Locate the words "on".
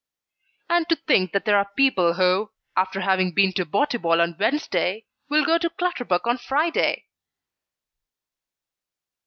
4.19-4.35, 6.25-6.39